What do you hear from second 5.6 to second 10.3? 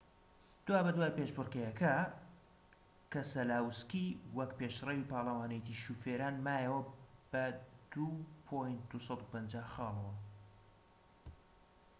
شۆفێران مایەوە بە ٢،٢٥٠ خاڵەوە